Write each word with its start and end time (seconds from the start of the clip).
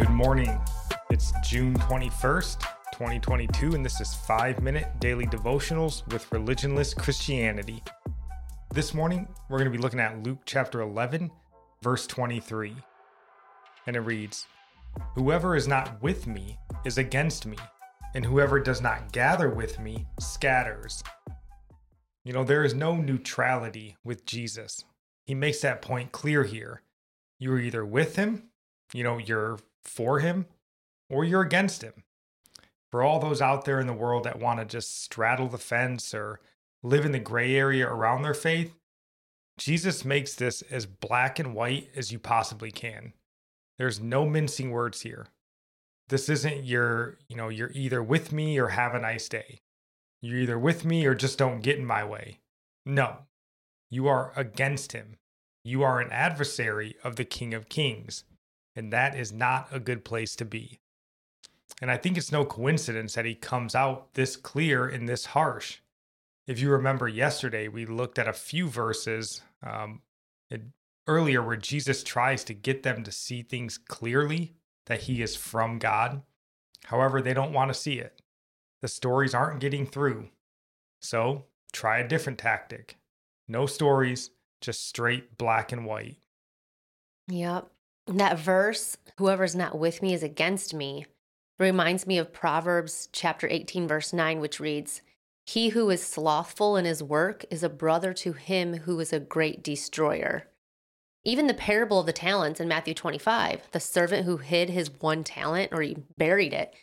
Good 0.00 0.08
morning. 0.08 0.58
It's 1.10 1.30
June 1.44 1.74
21st, 1.74 2.60
2022, 2.94 3.74
and 3.74 3.84
this 3.84 4.00
is 4.00 4.14
5 4.14 4.62
Minute 4.62 4.86
Daily 4.98 5.26
Devotionals 5.26 6.10
with 6.10 6.30
Religionless 6.30 6.96
Christianity. 6.96 7.82
This 8.72 8.94
morning, 8.94 9.28
we're 9.50 9.58
going 9.58 9.70
to 9.70 9.76
be 9.76 9.82
looking 9.82 10.00
at 10.00 10.22
Luke 10.22 10.38
chapter 10.46 10.80
11, 10.80 11.30
verse 11.82 12.06
23. 12.06 12.74
And 13.86 13.94
it 13.94 14.00
reads 14.00 14.46
Whoever 15.16 15.54
is 15.54 15.68
not 15.68 16.02
with 16.02 16.26
me 16.26 16.58
is 16.86 16.96
against 16.96 17.44
me, 17.44 17.58
and 18.14 18.24
whoever 18.24 18.58
does 18.58 18.80
not 18.80 19.12
gather 19.12 19.50
with 19.50 19.78
me 19.78 20.06
scatters. 20.18 21.04
You 22.24 22.32
know, 22.32 22.42
there 22.42 22.64
is 22.64 22.72
no 22.72 22.96
neutrality 22.96 23.98
with 24.02 24.24
Jesus. 24.24 24.82
He 25.26 25.34
makes 25.34 25.60
that 25.60 25.82
point 25.82 26.10
clear 26.10 26.44
here. 26.44 26.84
You're 27.38 27.60
either 27.60 27.84
with 27.84 28.16
him, 28.16 28.44
you 28.92 29.04
know, 29.04 29.18
you're 29.18 29.58
for 29.84 30.20
him, 30.20 30.46
or 31.08 31.24
you're 31.24 31.42
against 31.42 31.82
him. 31.82 32.04
For 32.90 33.02
all 33.02 33.20
those 33.20 33.40
out 33.40 33.64
there 33.64 33.80
in 33.80 33.86
the 33.86 33.92
world 33.92 34.24
that 34.24 34.38
want 34.38 34.58
to 34.58 34.64
just 34.64 35.02
straddle 35.02 35.48
the 35.48 35.58
fence 35.58 36.12
or 36.12 36.40
live 36.82 37.04
in 37.04 37.12
the 37.12 37.18
gray 37.18 37.54
area 37.54 37.86
around 37.86 38.22
their 38.22 38.34
faith, 38.34 38.74
Jesus 39.58 40.04
makes 40.04 40.34
this 40.34 40.62
as 40.62 40.86
black 40.86 41.38
and 41.38 41.54
white 41.54 41.88
as 41.94 42.10
you 42.10 42.18
possibly 42.18 42.70
can. 42.70 43.12
There's 43.78 44.00
no 44.00 44.26
mincing 44.26 44.70
words 44.70 45.02
here. 45.02 45.28
This 46.08 46.28
isn't 46.28 46.64
your, 46.64 47.18
you 47.28 47.36
know, 47.36 47.48
you're 47.48 47.70
either 47.72 48.02
with 48.02 48.32
me 48.32 48.58
or 48.58 48.68
have 48.68 48.94
a 48.94 49.00
nice 49.00 49.28
day. 49.28 49.60
You're 50.20 50.38
either 50.38 50.58
with 50.58 50.84
me 50.84 51.06
or 51.06 51.14
just 51.14 51.38
don't 51.38 51.62
get 51.62 51.78
in 51.78 51.84
my 51.84 52.04
way. 52.04 52.40
No, 52.84 53.18
you 53.90 54.08
are 54.08 54.32
against 54.36 54.92
him. 54.92 55.16
You 55.64 55.82
are 55.82 56.00
an 56.00 56.10
adversary 56.10 56.96
of 57.04 57.16
the 57.16 57.24
King 57.24 57.54
of 57.54 57.68
Kings, 57.68 58.24
and 58.76 58.92
that 58.92 59.16
is 59.16 59.32
not 59.32 59.68
a 59.72 59.80
good 59.80 60.04
place 60.04 60.36
to 60.36 60.44
be. 60.44 60.78
And 61.80 61.90
I 61.90 61.96
think 61.96 62.18
it's 62.18 62.32
no 62.32 62.44
coincidence 62.44 63.14
that 63.14 63.24
he 63.24 63.34
comes 63.34 63.74
out 63.74 64.14
this 64.14 64.36
clear 64.36 64.86
and 64.86 65.08
this 65.08 65.26
harsh. 65.26 65.78
If 66.46 66.60
you 66.60 66.70
remember 66.70 67.08
yesterday, 67.08 67.68
we 67.68 67.86
looked 67.86 68.18
at 68.18 68.28
a 68.28 68.32
few 68.32 68.68
verses 68.68 69.42
um, 69.62 70.02
earlier 71.10 71.42
where 71.42 71.56
Jesus 71.56 72.04
tries 72.04 72.44
to 72.44 72.54
get 72.54 72.84
them 72.84 73.02
to 73.02 73.10
see 73.10 73.42
things 73.42 73.78
clearly 73.78 74.54
that 74.86 75.02
he 75.02 75.22
is 75.22 75.34
from 75.36 75.78
God. 75.78 76.22
However, 76.84 77.20
they 77.20 77.34
don't 77.34 77.52
want 77.52 77.72
to 77.72 77.78
see 77.78 77.98
it. 77.98 78.22
The 78.80 78.88
stories 78.88 79.34
aren't 79.34 79.60
getting 79.60 79.86
through. 79.86 80.28
So 81.00 81.46
try 81.72 81.98
a 81.98 82.08
different 82.08 82.38
tactic. 82.38 82.96
No 83.48 83.66
stories, 83.66 84.30
just 84.60 84.86
straight 84.86 85.36
black 85.36 85.72
and 85.72 85.84
white. 85.84 86.18
Yep. 87.28 87.68
That 88.10 88.40
verse, 88.40 88.96
whoever's 89.18 89.54
not 89.54 89.78
with 89.78 90.02
me 90.02 90.12
is 90.12 90.24
against 90.24 90.74
me, 90.74 91.06
reminds 91.60 92.08
me 92.08 92.18
of 92.18 92.32
Proverbs 92.32 93.08
chapter 93.12 93.46
18, 93.48 93.86
verse 93.86 94.12
9, 94.12 94.40
which 94.40 94.58
reads, 94.58 95.02
He 95.46 95.68
who 95.68 95.90
is 95.90 96.02
slothful 96.02 96.76
in 96.76 96.86
his 96.86 97.04
work 97.04 97.44
is 97.52 97.62
a 97.62 97.68
brother 97.68 98.12
to 98.14 98.32
him 98.32 98.78
who 98.78 98.98
is 98.98 99.12
a 99.12 99.20
great 99.20 99.62
destroyer. 99.62 100.48
Even 101.24 101.46
the 101.46 101.54
parable 101.54 102.00
of 102.00 102.06
the 102.06 102.12
talents 102.12 102.58
in 102.58 102.66
Matthew 102.66 102.94
25, 102.94 103.68
the 103.70 103.78
servant 103.78 104.24
who 104.24 104.38
hid 104.38 104.70
his 104.70 104.90
one 104.90 105.22
talent 105.22 105.70
or 105.70 105.80
he 105.80 105.96
buried 106.18 106.52
it, 106.52 106.74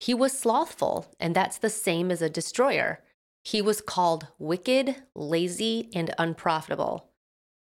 he 0.00 0.14
was 0.14 0.32
slothful, 0.32 1.14
and 1.20 1.36
that's 1.36 1.58
the 1.58 1.68
same 1.68 2.10
as 2.10 2.22
a 2.22 2.30
destroyer. 2.30 3.04
He 3.44 3.60
was 3.60 3.82
called 3.82 4.28
wicked, 4.38 4.96
lazy, 5.14 5.90
and 5.94 6.14
unprofitable. 6.16 7.11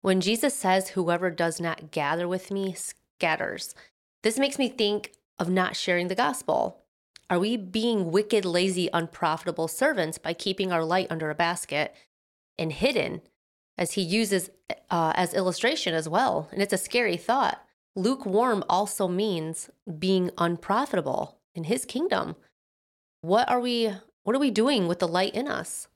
When 0.04 0.20
Jesus 0.20 0.52
says, 0.54 0.90
Whoever 0.90 1.30
does 1.30 1.62
not 1.62 1.90
gather 1.90 2.28
with 2.28 2.50
me 2.50 2.74
scatters, 2.74 3.74
this 4.22 4.38
makes 4.38 4.58
me 4.58 4.68
think 4.68 5.12
of 5.38 5.48
not 5.48 5.76
sharing 5.76 6.08
the 6.08 6.14
gospel. 6.14 6.84
Are 7.30 7.38
we 7.38 7.56
being 7.56 8.12
wicked, 8.12 8.44
lazy, 8.44 8.90
unprofitable 8.92 9.66
servants 9.66 10.18
by 10.18 10.34
keeping 10.34 10.70
our 10.70 10.84
light 10.84 11.06
under 11.08 11.30
a 11.30 11.34
basket 11.34 11.94
and 12.58 12.70
hidden, 12.70 13.22
as 13.78 13.92
he 13.92 14.02
uses 14.02 14.50
uh, 14.90 15.14
as 15.16 15.32
illustration 15.32 15.94
as 15.94 16.06
well? 16.06 16.50
And 16.52 16.60
it's 16.60 16.74
a 16.74 16.76
scary 16.76 17.16
thought. 17.16 17.64
Lukewarm 17.96 18.62
also 18.68 19.08
means 19.08 19.70
being 19.98 20.30
unprofitable 20.36 21.38
in 21.54 21.64
his 21.64 21.86
kingdom. 21.86 22.36
What 23.22 23.48
are 23.48 23.58
we 23.58 23.90
what 24.24 24.36
are 24.36 24.40
we 24.40 24.50
doing 24.50 24.86
with 24.86 24.98
the 24.98 25.08
light 25.08 25.34
in 25.34 25.48
us? 25.48 25.88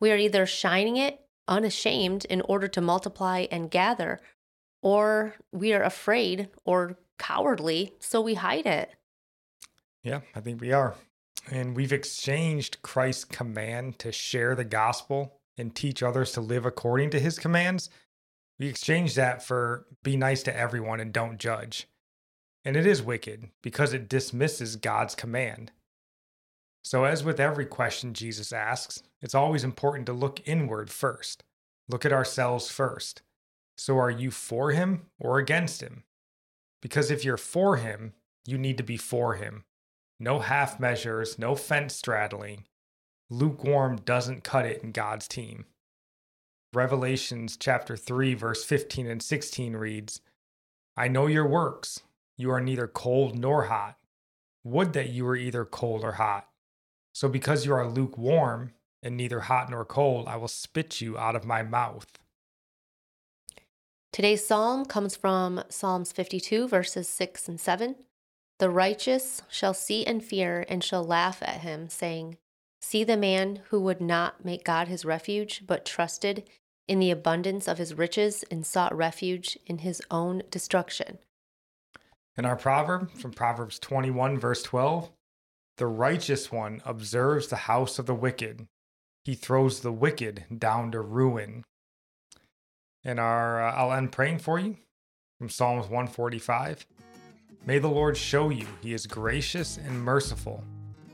We 0.00 0.12
are 0.12 0.18
either 0.18 0.44
shining 0.44 0.98
it 0.98 1.22
unashamed 1.48 2.24
in 2.26 2.40
order 2.42 2.68
to 2.68 2.80
multiply 2.80 3.46
and 3.50 3.70
gather, 3.70 4.20
or 4.82 5.34
we 5.50 5.72
are 5.72 5.82
afraid 5.82 6.48
or 6.64 6.96
cowardly, 7.18 7.94
so 7.98 8.20
we 8.20 8.34
hide 8.34 8.66
it. 8.66 8.90
Yeah, 10.02 10.20
I 10.34 10.40
think 10.40 10.60
we 10.60 10.72
are. 10.72 10.94
And 11.50 11.74
we've 11.74 11.92
exchanged 11.92 12.82
Christ's 12.82 13.24
command 13.24 13.98
to 14.00 14.12
share 14.12 14.54
the 14.54 14.64
gospel 14.64 15.40
and 15.56 15.74
teach 15.74 16.02
others 16.02 16.32
to 16.32 16.40
live 16.40 16.64
according 16.64 17.10
to 17.10 17.20
his 17.20 17.38
commands. 17.38 17.90
We 18.58 18.68
exchange 18.68 19.14
that 19.14 19.42
for 19.42 19.86
be 20.02 20.16
nice 20.16 20.42
to 20.44 20.56
everyone 20.56 21.00
and 21.00 21.12
don't 21.12 21.38
judge. 21.38 21.88
And 22.64 22.76
it 22.76 22.86
is 22.86 23.02
wicked 23.02 23.48
because 23.62 23.92
it 23.92 24.08
dismisses 24.08 24.76
God's 24.76 25.14
command. 25.14 25.72
So, 26.82 27.04
as 27.04 27.24
with 27.24 27.40
every 27.40 27.66
question 27.66 28.14
Jesus 28.14 28.52
asks, 28.52 29.02
it's 29.20 29.34
always 29.34 29.64
important 29.64 30.06
to 30.06 30.12
look 30.12 30.46
inward 30.46 30.90
first. 30.90 31.44
Look 31.88 32.04
at 32.04 32.12
ourselves 32.12 32.70
first. 32.70 33.22
So, 33.76 33.98
are 33.98 34.10
you 34.10 34.30
for 34.30 34.70
him 34.70 35.06
or 35.18 35.38
against 35.38 35.82
him? 35.82 36.04
Because 36.80 37.10
if 37.10 37.24
you're 37.24 37.36
for 37.36 37.76
him, 37.76 38.14
you 38.46 38.56
need 38.56 38.78
to 38.78 38.84
be 38.84 38.96
for 38.96 39.34
him. 39.34 39.64
No 40.20 40.38
half 40.40 40.80
measures, 40.80 41.38
no 41.38 41.54
fence 41.54 41.94
straddling. 41.94 42.64
Lukewarm 43.30 43.96
doesn't 43.96 44.44
cut 44.44 44.64
it 44.64 44.82
in 44.82 44.92
God's 44.92 45.28
team. 45.28 45.66
Revelations 46.72 47.56
chapter 47.56 47.96
3 47.96 48.34
verse 48.34 48.64
15 48.64 49.06
and 49.06 49.22
16 49.22 49.76
reads, 49.76 50.20
I 50.96 51.08
know 51.08 51.26
your 51.26 51.46
works. 51.46 52.00
You 52.36 52.50
are 52.50 52.60
neither 52.60 52.86
cold 52.86 53.38
nor 53.38 53.64
hot. 53.64 53.96
Would 54.64 54.92
that 54.94 55.10
you 55.10 55.24
were 55.24 55.36
either 55.36 55.64
cold 55.64 56.02
or 56.04 56.12
hot. 56.12 56.48
So 57.18 57.28
because 57.28 57.66
you 57.66 57.74
are 57.74 57.84
lukewarm 57.84 58.74
and 59.02 59.16
neither 59.16 59.40
hot 59.40 59.68
nor 59.70 59.84
cold, 59.84 60.28
I 60.28 60.36
will 60.36 60.46
spit 60.46 61.00
you 61.00 61.18
out 61.18 61.34
of 61.34 61.44
my 61.44 61.64
mouth. 61.64 62.06
Today's 64.12 64.46
psalm 64.46 64.84
comes 64.84 65.16
from 65.16 65.64
Psalms 65.68 66.12
52, 66.12 66.68
verses 66.68 67.08
6 67.08 67.48
and 67.48 67.60
7. 67.60 67.96
The 68.60 68.70
righteous 68.70 69.42
shall 69.50 69.74
see 69.74 70.06
and 70.06 70.24
fear 70.24 70.64
and 70.68 70.84
shall 70.84 71.02
laugh 71.02 71.42
at 71.42 71.62
him, 71.62 71.88
saying, 71.88 72.36
See 72.80 73.02
the 73.02 73.16
man 73.16 73.62
who 73.70 73.80
would 73.80 74.00
not 74.00 74.44
make 74.44 74.62
God 74.62 74.86
his 74.86 75.04
refuge, 75.04 75.64
but 75.66 75.84
trusted 75.84 76.48
in 76.86 77.00
the 77.00 77.10
abundance 77.10 77.66
of 77.66 77.78
his 77.78 77.94
riches 77.94 78.44
and 78.48 78.64
sought 78.64 78.96
refuge 78.96 79.58
in 79.66 79.78
his 79.78 80.00
own 80.08 80.44
destruction. 80.52 81.18
In 82.36 82.44
our 82.44 82.54
proverb 82.54 83.10
from 83.10 83.32
Proverbs 83.32 83.80
21, 83.80 84.38
verse 84.38 84.62
12, 84.62 85.10
the 85.78 85.86
righteous 85.86 86.50
one 86.50 86.82
observes 86.84 87.46
the 87.46 87.56
house 87.56 88.00
of 88.00 88.06
the 88.06 88.14
wicked. 88.14 88.66
He 89.24 89.34
throws 89.34 89.80
the 89.80 89.92
wicked 89.92 90.44
down 90.58 90.90
to 90.90 91.00
ruin. 91.00 91.64
And 93.04 93.20
our, 93.20 93.62
uh, 93.62 93.72
I'll 93.72 93.92
end 93.92 94.10
praying 94.10 94.40
for 94.40 94.58
you 94.58 94.76
from 95.38 95.48
Psalms 95.48 95.84
145. 95.84 96.84
May 97.64 97.78
the 97.78 97.88
Lord 97.88 98.16
show 98.16 98.50
you 98.50 98.66
he 98.82 98.92
is 98.92 99.06
gracious 99.06 99.76
and 99.76 100.02
merciful, 100.02 100.64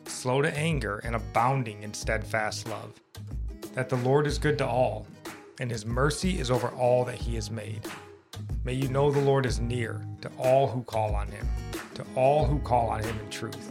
slow 0.06 0.40
to 0.40 0.56
anger 0.56 0.99
and 1.05 1.14
abounding 1.14 1.82
in 1.82 1.93
steadfast 1.93 2.67
love. 2.67 2.94
That 3.75 3.90
the 3.90 3.96
Lord 3.96 4.26
is 4.26 4.38
good 4.38 4.56
to 4.58 4.67
all, 4.67 5.06
and 5.60 5.70
his 5.70 5.84
mercy 5.84 6.38
is 6.38 6.50
over 6.50 6.69
all 6.69 7.05
that 7.05 7.17
he 7.17 7.34
has 7.34 7.50
made. 7.50 7.87
May 8.64 8.72
you 8.72 8.88
know 8.88 9.10
the 9.10 9.20
Lord 9.20 9.44
is 9.44 9.60
near 9.60 10.00
to 10.22 10.31
all 10.38 10.69
who 10.69 10.82
call 10.84 11.14
on 11.14 11.28
him, 11.28 11.46
to 11.96 12.05
all 12.14 12.46
who 12.46 12.58
call 12.60 12.88
on 12.88 13.02
him 13.02 13.19
in 13.19 13.31
truth. 13.31 13.70